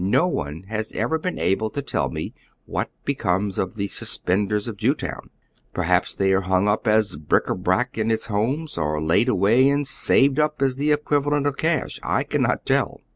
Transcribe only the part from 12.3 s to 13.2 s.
not tell.